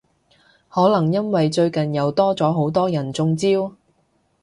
[0.67, 3.71] 可能因為最近又多咗好多人中招？